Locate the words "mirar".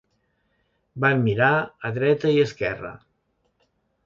1.27-1.51